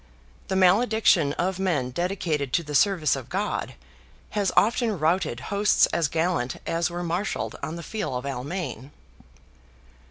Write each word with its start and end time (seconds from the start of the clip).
The 0.47 0.55
malediction 0.55 1.33
of 1.33 1.59
men 1.59 1.91
dedicated 1.91 2.51
to 2.53 2.63
the 2.63 2.73
service 2.73 3.15
of 3.15 3.29
God, 3.29 3.75
has 4.31 4.51
often 4.57 4.97
routed 4.97 5.39
hosts 5.53 5.85
as 5.93 6.07
gallant 6.07 6.55
as 6.65 6.89
were 6.89 7.03
marshalled 7.03 7.55
on 7.61 7.75
the 7.75 7.83
field 7.83 8.15
of 8.15 8.25
Almain. 8.25 8.89